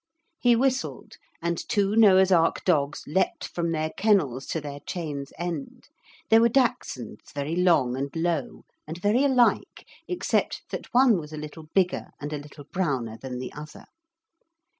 He 0.39 0.55
whistled 0.55 1.11
and 1.43 1.59
two 1.69 1.95
Noah's 1.95 2.31
Ark 2.31 2.63
dogs 2.65 3.03
leaped 3.05 3.47
from 3.47 3.71
their 3.71 3.91
kennels 3.91 4.47
to 4.47 4.59
their 4.59 4.79
chains' 4.79 5.31
end. 5.37 5.89
They 6.31 6.39
were 6.39 6.49
dachshunds, 6.49 7.31
very 7.35 7.55
long 7.55 7.95
and 7.95 8.09
low, 8.15 8.65
and 8.87 8.97
very 8.99 9.23
alike 9.23 9.85
except 10.07 10.63
that 10.71 10.91
one 10.91 11.19
was 11.19 11.31
a 11.33 11.37
little 11.37 11.67
bigger 11.75 12.07
and 12.19 12.33
a 12.33 12.39
little 12.39 12.65
browner 12.73 13.15
than 13.19 13.37
the 13.37 13.53
other. 13.53 13.85